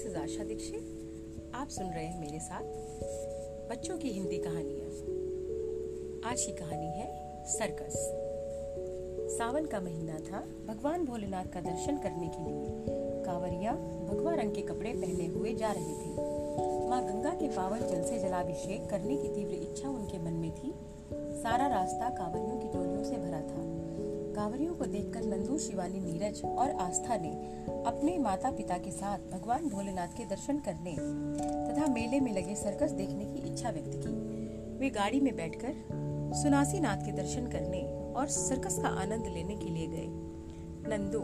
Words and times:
आशा 0.00 0.44
दीक्षित 0.44 1.52
आप 1.54 1.68
सुन 1.68 1.86
रहे 1.86 2.04
हैं 2.04 2.20
मेरे 2.20 2.38
साथ 2.38 2.62
बच्चों 3.70 3.98
की 3.98 4.08
हिंदी 4.08 4.38
कहानियाँ 4.38 4.86
आज 6.30 6.42
की 6.42 6.52
कहानी 6.52 6.86
है 6.86 7.06
सर्कस। 7.46 7.92
सावन 9.38 9.66
का 9.66 9.80
महीना 9.80 10.14
था, 10.14 10.40
भगवान 10.66 11.04
भोलेनाथ 11.04 11.44
का 11.44 11.60
दर्शन 11.60 11.98
करने 11.98 12.28
के 12.28 12.44
लिए। 12.44 12.66
कांवरिया 13.24 13.72
भगवा 14.10 14.34
रंग 14.34 14.54
के 14.54 14.62
कपड़े 14.62 14.92
पहने 14.92 15.26
हुए 15.26 15.54
जा 15.54 15.72
रहे 15.72 15.94
थे। 15.94 16.10
माँ 16.88 17.04
गंगा 17.04 17.30
के 17.30 17.48
पावन 17.48 17.78
जल 17.78 18.02
से 18.02 18.18
जलाभिषेक 18.18 18.90
करने 18.90 19.16
की 19.16 19.28
तीव्र 19.28 19.54
इच्छा 19.54 19.88
उनके 19.88 20.18
मन 20.18 20.32
में 20.32 20.50
थी। 20.50 20.74
सारा 21.42 21.66
रास्ता 21.66 22.08
कांवरियों 22.08 22.58
की 22.58 22.68
टोलियों 22.68 23.04
से 23.04 23.16
भरा 23.16 23.40
था। 23.40 23.90
कांवरियों 24.34 24.74
को 24.74 24.84
देखकर 24.84 25.24
नंदू, 25.24 25.58
शिवानी, 25.58 26.00
नीरज 26.00 26.42
और 26.44 26.70
आस्था 26.70 27.16
ने 27.16 27.30
अपने 27.86 28.18
माता 28.18 28.50
पिता 28.50 28.78
के 28.78 28.90
साथ 28.90 29.18
भगवान 29.32 29.68
भोलेनाथ 29.68 30.16
के 30.16 30.24
दर्शन 30.24 30.58
करने 30.58 30.92
तथा 31.66 31.86
मेले 31.86 32.20
में 32.20 32.32
लगे 32.32 32.54
सर्कस 32.54 32.90
देखने 32.90 33.24
की 33.24 33.52
इच्छा 33.52 33.70
व्यक्त 33.70 33.90
की। 33.94 34.14
वे 34.78 34.90
गाड़ी 34.90 35.20
में 35.20 35.36
बैठकर 35.36 35.74
सुनासी 36.42 36.80
नाथ 36.80 36.96
के 36.96 37.12
दर्शन 37.12 37.46
करने 37.46 37.82
और 38.16 38.26
सर्कस 38.26 38.78
का 38.78 38.88
आनंद 38.88 39.26
लेने 39.26 39.56
के 39.56 39.68
लिए 39.68 39.86
गए। 39.86 40.06
नंदू, 40.88 41.20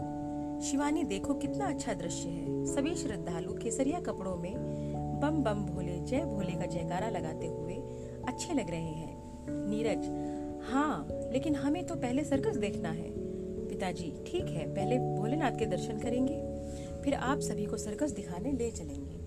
शिवानी, 0.61 1.03
देखो 1.03 1.33
कितना 1.33 1.65
अच्छा 1.65 1.93
दृश्य 1.93 2.29
है। 2.29 2.65
सभी 2.65 2.95
श्रद्धालु 2.95 3.53
केसरिया 3.53 3.99
कपड़ों 3.99 4.35
में 4.35 4.53
बम 5.21 5.43
बम 5.43 5.65
भोले, 5.65 5.99
जय 5.99 6.25
भोले 6.25 6.51
का 6.51 6.65
जयकारा 6.65 7.09
लगाते 7.09 7.47
हुए 7.47 7.75
अच्छे 8.27 8.53
लग 8.53 8.69
रहे 8.69 8.81
हैं। 8.81 9.15
नीरज 9.49 10.05
हाँ 10.67 11.07
लेकिन 11.31 11.55
हमें 11.55 11.85
तो 11.85 11.95
पहले 11.95 12.23
सर्कस 12.23 12.55
देखना 12.55 12.89
है। 12.89 13.09
पिताजी, 13.67 14.23
ठीक 14.27 14.45
है, 14.45 14.73
पहले 14.75 14.97
भोलेनाथ 14.97 15.51
के 15.51 15.65
दर्शन 15.65 15.99
करेंगे, 15.99 16.35
फिर 17.03 17.13
आप 17.13 17.39
सभी 17.39 17.65
को 17.65 17.77
सर्कस 17.77 18.11
दिखाने 18.11 18.51
ले 18.51 18.71
चलेंगे। 18.71 19.17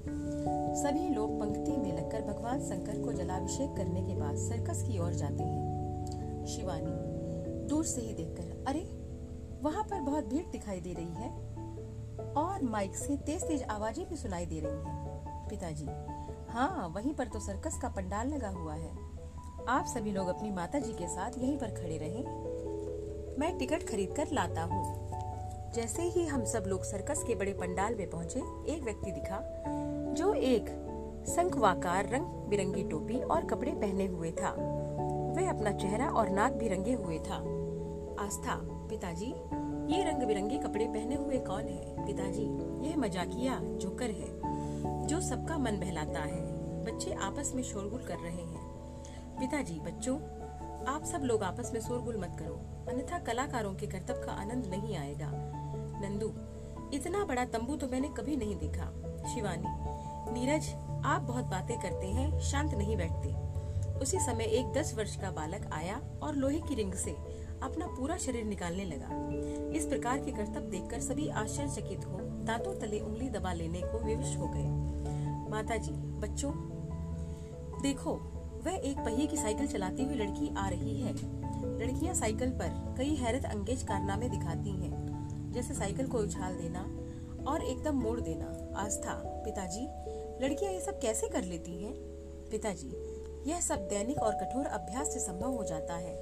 सभी 0.82 1.08
लोग 1.08 1.40
पंक्ति 1.40 1.76
में 1.76 1.96
लगकर 1.96 2.22
भगवान 2.22 2.60
शंकर 2.60 3.02
को 3.02 3.12
जलाभिषेक 3.12 3.76
करने 3.76 4.02
के 4.02 4.14
बाद 4.14 4.36
सर्कस 4.36 4.82
की 4.82 4.98
ओर 4.98 5.12
जाते 5.12 5.42
हैं। 5.42 6.46
शिवानी, 6.46 7.68
दूर 7.68 7.84
से 7.84 8.00
ही 8.00 8.14
देखकर, 8.14 8.64
अरे, 8.68 8.80
वहाँ 9.62 9.84
पर 9.84 10.00
बहुत 10.00 10.24
भीड़ 10.24 10.46
दिखाई 10.46 10.80
दे 10.80 10.92
रही 10.92 11.14
है, 11.14 11.30
और 12.32 12.62
माइक 12.62 12.94
से 12.94 13.16
तेज 13.16 13.42
तेज 13.42 13.62
आवाज़ें 13.62 14.08
भी 14.08 14.16
सुनाई 14.16 14.46
दे 14.46 14.60
रही 14.60 14.76
हैं। 14.76 15.48
पिताजी 15.48 15.86
हाँ 16.48 16.92
वहीं 16.96 17.14
पर 17.14 17.26
तो 17.26 17.40
सर्कस 17.40 17.78
का 17.82 17.88
पंडाल 17.88 18.28
लगा 18.28 18.48
हुआ 18.48 18.74
है। 18.74 19.19
आप 19.68 19.84
सभी 19.86 20.10
लोग 20.10 20.28
अपनी 20.28 20.50
माता 20.50 20.78
जी 20.78 20.92
के 20.92 21.08
साथ 21.08 21.30
यहीं 21.38 21.58
पर 21.58 21.66
खड़े 21.66 21.98
रहें। 21.98 22.24
मैं 23.38 23.58
टिकट 23.58 23.82
खरीद 23.82 24.12
कर 24.12 24.28
लाता 24.32 24.62
हूँ। 24.62 25.10
जैसे 25.72 26.02
ही 26.02 26.26
हम 26.26 26.44
सब 26.44 26.64
लोग 26.66 26.82
सर्कस 26.82 27.24
के 27.26 27.34
बड़े 27.34 27.52
पंडाल 27.52 27.94
में 27.94 28.10
पहुँचे, 28.10 28.40
एक 28.68 28.82
व्यक्ति 28.82 29.10
दिखा, 29.10 29.64
जो 30.12 30.34
एक 30.34 30.64
शंखवाकार 31.28 32.08
रंग 32.08 32.24
बिरंगी 32.24 32.82
टोपी 32.82 33.20
और 33.20 33.44
कपड़े 33.44 33.72
पहने 33.72 34.06
हुए 34.06 34.30
था। 34.30 34.50
वह 35.36 35.50
अपना 35.50 35.72
चेहरा 35.72 36.08
और 36.08 36.28
नाक 36.28 36.52
भी 36.52 36.68
रंगे 36.68 36.92
हुए 36.92 37.18
था। 37.18 37.36
आस्था, 38.24 38.60
पिताजी, 38.62 39.34
ये 39.94 40.04
रंग 40.04 40.22
बिरंगे 40.22 40.58
कपड़े 40.58 40.84
पहने 40.84 41.14
हुए 41.14 41.38
कौन 41.38 41.62
है? 41.62 42.06
पिताजी, 42.06 42.44
यह 42.88 42.96
मजाकिया, 42.96 43.60
जोकर 43.62 44.10
है, 44.10 44.40
जो 45.06 45.20
सबका 45.20 45.58
मन 45.58 45.72
बहलाता 45.72 46.20
है। 46.20 46.60
बच्चे 46.84 47.12
आपस 47.12 47.52
में 47.54 47.62
शोरगुल 47.62 48.02
कर 48.02 48.16
रहे 48.16 48.42
हैं। 48.42 48.69
पिताजी, 49.40 49.74
बच्चों, 49.74 50.16
आप 50.84 51.04
सब 51.04 51.20
लोग 51.24 51.42
आपस 51.42 51.70
में 51.74 51.80
शोरगुल 51.80 52.16
मत 52.16 52.36
करो। 52.38 52.54
अन्यथा 52.88 53.18
कलाकारों 53.18 53.74
के 53.74 53.86
कर्तव्य 53.86 54.26
का 54.26 54.32
आनंद 54.32 54.66
नहीं 54.66 54.96
आएगा। 54.96 55.30
नंदू, 56.02 56.28
इतना 56.96 57.24
बड़ा 57.24 57.44
तंबू 57.44 57.76
तो 57.76 57.88
मैंने 57.88 58.08
कभी 58.08 58.36
नहीं 58.36 58.56
देखा। 58.56 58.84
शिवानी, 59.34 59.64
नीरज, 60.32 60.68
आप 61.04 61.22
बहुत 61.22 61.44
बातें 61.44 61.80
करते 61.80 62.06
हैं, 62.06 62.40
शांत 62.40 62.74
नहीं 62.74 62.96
बैठते। 62.96 63.28
उसी 63.98 64.18
समय 64.18 64.44
एक 64.44 64.72
दस 64.72 64.94
वर्ष 64.94 65.16
का 65.16 65.30
बालक 65.30 65.70
आया 65.72 66.00
और 66.22 66.34
लोहे 66.34 66.60
की 66.60 66.74
रिंग 66.74 66.92
से 66.92 67.10
अपना 67.62 67.86
पूरा 67.86 68.16
शरीर 68.16 68.44
निकालने 68.44 68.84
लगा। 68.84 69.28
इस 69.76 69.86
प्रकार 69.86 70.18
के 70.18 70.30
कर्तव्य 70.30 70.70
देखकर 70.70 71.00
सभी 71.00 71.28
आश्चर्यचकित 71.28 72.04
हो, 72.06 72.18
दांतों 72.20 72.78
तले 72.80 73.00
उंगली 73.00 73.28
दबा 73.28 73.52
लेने 73.52 73.80
को 73.80 73.98
विवश 73.98 74.36
हो 74.36 74.48
गए। 74.54 74.68
माताजी, 75.50 75.92
बच्चों, 75.92 76.52
देखो 77.82 78.36
वह 78.66 78.72
एक 78.72 78.98
पहिए 78.98 79.26
की 79.26 79.36
साइकिल 79.36 79.66
चलाती 79.66 80.04
हुई 80.04 80.14
लड़की 80.14 80.54
आ 80.56 80.68
रही 80.68 81.00
है। 81.00 81.12
लड़कियाँ 81.80 82.14
साइकिल 82.14 82.50
पर 82.50 82.94
कई 82.98 83.14
हैरत 83.14 83.44
अंगेज 83.44 83.82
कारनामे 83.82 84.28
दिखाती 84.28 84.70
हैं, 84.70 85.52
जैसे 85.52 85.74
साइकिल 85.74 86.06
को 86.06 86.18
उछाल 86.18 86.54
देना 86.54 86.80
और 87.50 87.62
एकदम 87.62 87.96
मोड़ 87.96 88.20
देना। 88.20 88.72
आस्था, 88.76 89.12
पिताजी, 89.44 89.86
लड़कियाँ 90.44 90.72
ये 90.72 90.80
सब 90.80 91.00
कैसे 91.00 91.28
कर 91.28 91.44
लेती 91.44 91.82
हैं? 91.82 91.94
पिताजी, 92.50 92.92
यह 93.50 93.60
सब 93.60 93.88
दैनिक 93.88 94.18
और 94.18 94.34
कठोर 94.34 94.64
अभ्यास 94.64 95.12
से 95.12 95.20
संभव 95.20 95.50
हो 95.50 95.64
जाता 95.64 95.94
है। 95.94 96.14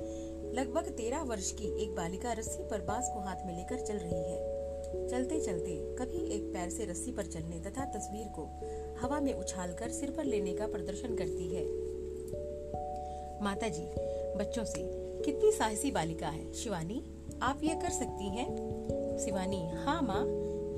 लगभग 0.53 0.89
तेरह 0.89 1.23
वर्ष 1.23 1.51
की 1.53 1.85
एक 1.85 1.95
बालिका 1.95 2.33
रस्सी 2.33 2.63
पर 2.63 2.81
बाँस 2.81 3.11
को 3.15 3.21
हाथ 3.21 3.47
में 3.47 3.57
लेकर 3.57 3.81
चल 3.81 3.97
रही 3.97 4.23
है। 4.33 4.57
चलते 5.09 5.41
चलते 5.41 5.97
कभी 5.99 6.19
एक 6.35 6.43
पैर 6.43 6.71
से 6.71 6.85
रस्सी 6.85 7.13
पर 7.13 7.27
चलने 7.27 7.61
तथा 7.61 7.85
तस्वीर 7.85 8.27
को 8.29 8.45
हवा 9.03 9.21
में 9.21 9.33
उछालकर 9.35 9.89
सिर 9.89 10.11
पर 10.11 10.25
लेने 10.25 10.55
का 10.55 10.67
प्रदर्शन 10.67 11.17
करती 11.17 11.49
है। 11.55 11.88
माता 13.43 13.69
जी 13.69 13.83
बच्चों 14.39 14.65
से, 14.65 14.83
कितनी 15.25 15.53
साहसी 15.53 15.91
बालिका 15.91 16.29
है। 16.29 16.53
शिवानी, 16.53 17.05
आप 17.43 17.61
यह 17.63 17.75
कर 17.75 17.91
सकती 17.91 18.29
हैं? 18.29 18.57
शिवानी 19.19 19.71
हाँ 19.75 20.03
माँ, 20.03 20.25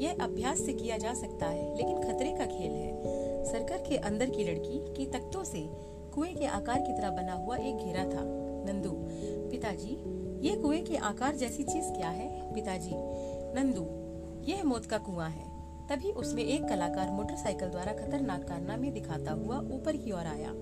यह 0.00 0.16
अभ्यास 0.20 0.58
से 0.58 0.72
किया 0.72 0.98
जा 0.98 1.14
सकता 1.14 1.46
है, 1.46 1.76
लेकिन 1.76 2.02
खतरे 2.02 2.30
का 2.30 2.46
खेल 2.46 2.72
है। 2.72 3.02
सरकार 3.44 3.78
के 3.78 3.96
अंदर 3.96 4.30
की 4.30 4.44
लड़की 4.44 4.94
की 4.96 5.06
तख्तों 5.06 5.44
से 5.44 5.68
कुएँ 6.14 6.34
के 6.34 6.46
आकार 6.46 6.80
की 6.80 6.92
तरह 6.92 7.10
बना 7.10 7.32
हुआ 7.32 7.56
एक 7.56 7.76
घेरा 7.76 8.04
था। 8.04 8.22
नंदू, 8.72 8.90
पिताजी, 9.50 9.96
ये 10.48 10.56
कुएँ 10.56 10.82
के 10.82 10.96
आकार 10.96 11.36
जैसी 11.36 11.62
चीज़ 11.62 11.92
क्या 11.92 12.08
है? 12.08 12.54
पिताजी, 12.54 12.92
नंदू, 13.54 13.86
यह 14.52 14.64
मौत 14.64 14.86
का 14.86 14.98
कुआँ 14.98 15.30
है। 15.30 15.50
तभी 15.88 16.12
उसमें 16.12 16.44
एक 16.44 16.68
कलाकार 16.68 17.10
मोटरसाइकिल 17.10 17.68
द्वारा 17.68 17.92
खतरनाक 17.92 18.48
कारनामे 18.48 18.90
दिखाता 18.90 19.32
हुआ 19.32 19.58
ऊपर 19.58 19.96
की 19.96 20.12
ओर 20.12 20.26
आया। 20.26 20.54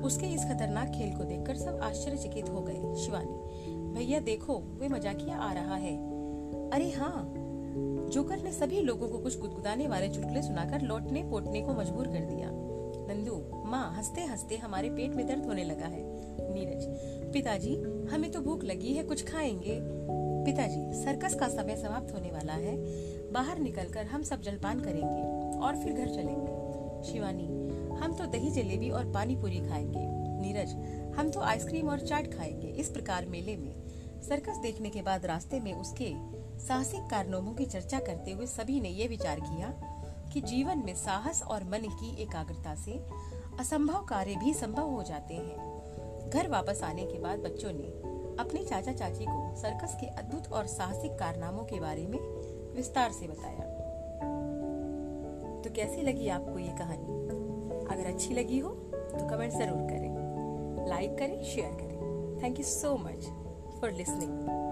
उसके 0.00 0.26
इस 0.26 0.44
खतरनाक 0.44 0.88
खेल 0.88 1.16
को 1.16 1.24
देखकर 1.24 1.56
सब 1.56 1.80
आश्चर्यचकित 1.82 2.48
हो 2.48 2.60
गए, 2.60 2.94
शिवानी। 2.94 3.94
भैया, 3.94 4.20
देखो, 4.20 4.58
वे 4.58 4.88
मजाकिया 4.88 5.36
आ 5.36 5.52
रहा 5.52 5.74
है। 5.74 5.96
अरे 6.70 6.90
हाँ 6.90 7.34
जोकर 8.12 8.42
ने 8.42 8.52
सभी 8.52 8.80
लोगों 8.80 9.08
को 9.08 9.18
कुछ 9.18 9.40
गुदगुदाने 9.40 9.88
वाले 9.88 10.08
चुटकुले 10.08 10.42
सुनाकर 10.42 10.80
लौटने 10.80 11.22
पोटने 11.22 11.60
को 11.60 11.72
मजबूर 11.72 12.06
कर 12.06 12.20
दिया। 12.20 12.50
नंदू, 13.14 13.62
माँ 13.66 13.94
हँसते 13.96 14.20
हँसते 14.20 14.56
हमारे 14.56 14.90
पेट 14.90 15.14
में 15.14 15.26
दर्द 15.26 15.46
होने 15.46 15.64
लगा 15.64 15.86
है। 15.86 16.02
नीरज, 16.54 16.86
पिताजी, 17.32 17.74
हमें 18.10 18.30
तो 18.30 18.40
भूख 18.40 18.64
लगी 18.64 18.92
है, 18.94 19.02
कुछ 19.02 19.32
खाएँगे? 19.32 19.78
पिताजी, 20.44 20.92
सर्कस 20.92 21.34
का 21.34 21.48
समय 21.48 21.76
समाप्त 21.76 22.14
होने 22.14 22.30
वाला 22.30 22.52
है। 22.52 22.76
बाहर 23.32 23.58
निकलकर 23.58 24.04
हम 24.04 24.22
सब 24.22 24.42
जलपान 24.42 24.80
करेंगे 24.80 25.58
और 25.58 25.76
फिर 25.76 25.92
घर 25.92 26.08
चलेंगे। 26.08 26.51
शिवानी, 27.04 27.46
हम 27.96 28.12
तो 28.12 28.26
दही 28.26 28.50
जलेबी 28.50 28.90
और 28.90 29.12
पानी 29.12 29.36
पूरी 29.36 29.60
खाएँगे। 29.60 30.22
नीरज, 30.40 30.72
हम 31.18 31.30
तो 31.30 31.40
आइसक्रीम 31.40 31.88
और 31.88 32.00
चाट 32.00 32.34
खाएँगे 32.34 32.68
इस 32.68 32.88
प्रकार 32.88 33.26
मेले 33.26 33.56
में। 33.56 33.74
सर्कस 34.22 34.56
देखने 34.56 34.90
के 34.90 35.02
बाद 35.02 35.26
रास्ते 35.26 35.60
में 35.60 35.72
उसके 35.74 36.12
साहसिक 36.58 37.00
कारनामों 37.00 37.54
की 37.54 37.64
चर्चा 37.64 37.98
करते 37.98 38.30
हुए 38.30 38.46
सभी 38.46 38.80
ने 38.80 38.88
यह 38.88 39.08
विचार 39.08 39.40
किया 39.40 39.68
कि 40.32 40.40
जीवन 40.40 40.78
में 40.78 40.94
साहस 40.94 41.42
और 41.42 41.64
मन 41.64 41.78
की 41.78 42.22
एकाग्रता 42.22 42.74
से 42.74 42.92
असंभव 43.60 44.04
कार्य 44.04 44.36
भी 44.36 44.54
संभव 44.54 44.90
हो 44.90 45.02
जाते 45.02 45.34
हैं। 45.34 46.30
घर 46.30 46.48
वापस 46.48 46.82
आने 46.82 47.02
के 47.02 47.18
बाद 47.18 47.38
बच्चों 47.38 47.72
ने 47.72 48.12
अपने 48.42 48.64
चाचा 48.64 48.92
चाची 48.92 49.24
को 49.24 49.56
सर्कस 49.56 49.96
के 50.00 50.06
अद्भुत 50.06 50.52
और 50.52 50.66
साहसिक 50.66 51.12
कारनामों 51.12 51.64
के 51.64 51.80
बारे 51.80 52.06
में 52.06 52.18
विस्तार 52.76 53.12
से 53.12 53.26
बताया। 53.26 53.71
तो 55.64 55.70
कैसी 55.70 56.02
लगी 56.02 56.28
आपको 56.28 56.58
ये 56.58 56.72
कहानी? 56.78 57.20
अगर 57.94 58.06
अच्छी 58.06 58.34
लगी 58.34 58.58
हो 58.58 58.70
तो 58.94 59.28
कमेंट 59.28 59.52
ज़रूर 59.52 59.82
करें। 59.90 60.88
लाइक 60.88 61.18
करें, 61.18 61.42
शेयर 61.42 61.72
करें। 61.72 62.42
Thank 62.42 62.58
you 62.58 62.64
so 62.64 62.96
much 62.96 63.26
for 63.80 63.90
listening 63.90 64.71